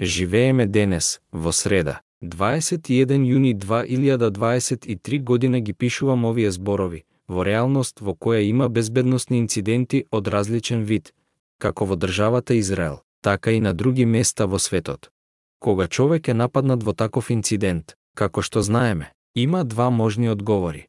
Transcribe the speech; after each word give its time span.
Живееме 0.00 0.66
денес, 0.66 1.20
во 1.32 1.52
среда, 1.52 2.00
21 2.22 3.22
јуни 3.28 3.54
2023 3.54 5.22
година 5.22 5.60
ги 5.60 5.72
пишувам 5.72 6.24
овие 6.24 6.50
зборови, 6.50 7.04
во 7.28 7.44
реалност 7.44 8.00
во 8.00 8.14
која 8.14 8.40
има 8.42 8.68
безбедносни 8.68 9.38
инциденти 9.38 10.04
од 10.10 10.28
различен 10.28 10.82
вид, 10.82 11.14
како 11.58 11.84
во 11.84 11.96
државата 11.96 12.54
Израел, 12.54 13.00
така 13.20 13.52
и 13.52 13.60
на 13.60 13.74
други 13.74 14.04
места 14.04 14.46
во 14.46 14.58
светот. 14.58 15.10
Кога 15.58 15.86
човек 15.86 16.28
е 16.28 16.34
нападнат 16.34 16.82
во 16.82 16.92
таков 16.92 17.30
инцидент, 17.30 17.94
како 18.14 18.42
што 18.42 18.62
знаеме, 18.62 19.12
има 19.34 19.64
два 19.64 19.90
можни 19.90 20.28
одговори. 20.28 20.88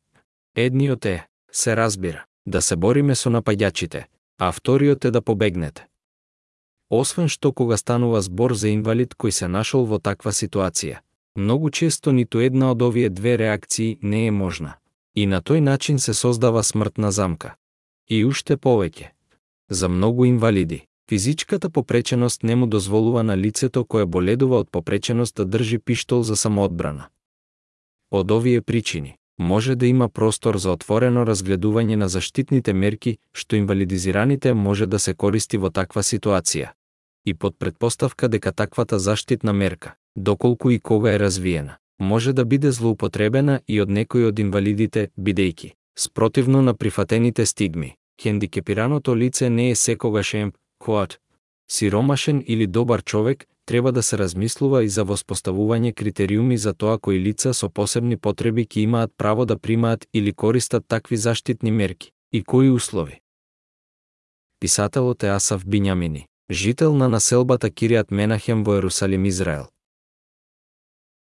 Едниот 0.55 1.05
е, 1.05 1.27
се 1.51 1.75
разбира, 1.75 2.25
да 2.45 2.61
се 2.61 2.75
бориме 2.75 3.15
со 3.15 3.29
напаѓачите, 3.29 4.05
а 4.39 4.51
вториот 4.51 5.05
е 5.05 5.11
да 5.11 5.21
побегнете. 5.21 5.87
Освен 6.89 7.27
што 7.27 7.51
кога 7.51 7.77
станува 7.77 8.21
збор 8.21 8.53
за 8.53 8.69
инвалид 8.69 9.15
кој 9.17 9.31
се 9.31 9.47
нашол 9.47 9.85
во 9.85 9.97
таква 9.99 10.31
ситуација, 10.31 11.01
многу 11.35 11.69
често 11.69 12.11
ниту 12.11 12.39
една 12.39 12.71
од 12.71 12.81
овие 12.81 13.09
две 13.09 13.37
реакции 13.37 13.97
не 14.01 14.27
е 14.27 14.31
можна. 14.31 14.75
И 15.15 15.25
на 15.25 15.41
тој 15.41 15.59
начин 15.59 15.99
се 15.99 16.13
создава 16.13 16.63
смртна 16.63 17.11
замка. 17.11 17.55
И 18.07 18.25
уште 18.25 18.57
повеќе. 18.57 19.09
За 19.69 19.89
многу 19.89 20.25
инвалиди, 20.25 20.85
физичката 21.09 21.69
попреченост 21.69 22.43
не 22.43 22.55
му 22.55 22.67
дозволува 22.67 23.23
на 23.23 23.37
лицето 23.37 23.85
кое 23.85 24.05
боледува 24.05 24.59
од 24.59 24.69
попреченост 24.71 25.35
да 25.35 25.45
држи 25.45 25.79
пиштол 25.79 26.23
за 26.23 26.35
самоодбрана. 26.35 27.09
Од 28.11 28.31
овие 28.31 28.61
причини, 28.61 29.17
може 29.39 29.75
да 29.75 29.87
има 29.87 30.09
простор 30.09 30.57
за 30.57 30.71
отворено 30.71 31.25
разгледување 31.25 31.95
на 31.95 32.07
заштитните 32.09 32.73
мерки 32.73 33.17
што 33.33 33.55
инвалидизираните 33.55 34.53
може 34.53 34.85
да 34.85 34.99
се 34.99 35.13
користи 35.13 35.57
во 35.57 35.69
таква 35.69 36.03
ситуација. 36.03 36.69
И 37.25 37.33
под 37.33 37.59
предпоставка 37.59 38.29
дека 38.29 38.51
таквата 38.51 38.99
заштитна 38.99 39.53
мерка, 39.53 39.95
доколку 40.15 40.69
и 40.69 40.79
кога 40.79 41.13
е 41.13 41.19
развиена, 41.19 41.77
може 41.99 42.33
да 42.33 42.45
биде 42.45 42.71
злоупотребена 42.71 43.59
и 43.67 43.81
од 43.81 43.89
некој 43.89 44.27
од 44.29 44.39
инвалидите, 44.39 45.09
бидејќи, 45.19 45.73
спротивно 45.97 46.61
на 46.61 46.73
прифатените 46.73 47.45
стигми, 47.45 47.95
хендикепираното 48.21 49.15
лице 49.15 49.49
не 49.49 49.69
е 49.69 49.75
секогаш 49.75 50.33
емп, 50.33 50.55
коат, 50.79 51.19
сиромашен 51.71 52.43
или 52.47 52.67
добар 52.67 53.03
човек, 53.03 53.45
треба 53.65 53.91
да 53.91 54.03
се 54.03 54.17
размислува 54.17 54.83
и 54.83 54.89
за 54.89 55.03
воспоставување 55.03 55.93
критериуми 55.93 56.57
за 56.57 56.73
тоа 56.73 56.97
кои 56.99 57.19
лица 57.19 57.53
со 57.53 57.69
посебни 57.69 58.17
потреби 58.17 58.65
ќе 58.65 58.79
имаат 58.79 59.11
право 59.17 59.45
да 59.45 59.57
примаат 59.57 60.07
или 60.13 60.33
користат 60.33 60.87
такви 60.87 61.17
заштитни 61.17 61.71
мерки 61.71 62.11
и 62.33 62.43
кои 62.43 62.69
услови. 62.69 63.19
Писателот 64.59 65.23
е 65.23 65.29
Асав 65.29 65.65
Бињамини, 65.65 66.25
жител 66.51 66.95
на 66.95 67.09
населбата 67.09 67.69
Кириат 67.69 68.11
Менахем 68.11 68.63
во 68.63 68.77
Ерусалим, 68.77 69.25
Израел. 69.25 69.67